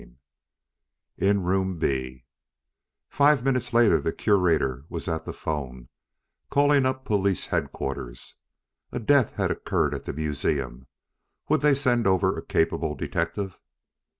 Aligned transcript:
II 0.01 0.15
IN 1.27 1.43
ROOM 1.43 1.77
B 1.77 2.25
Five 3.07 3.43
minutes 3.43 3.71
later 3.71 3.99
the 3.99 4.11
Curator 4.11 4.83
was 4.89 5.07
at 5.07 5.25
the 5.25 5.31
'phone 5.31 5.89
calling 6.49 6.87
up 6.87 7.05
Police 7.05 7.45
Headquarters. 7.53 8.37
A 8.91 8.97
death 8.99 9.33
had 9.35 9.51
occurred 9.51 9.93
at 9.93 10.05
the 10.05 10.13
museum. 10.13 10.87
Would 11.49 11.61
they 11.61 11.75
send 11.75 12.07
over 12.07 12.35
a 12.35 12.43
capable 12.43 12.95
detective? 12.95 13.61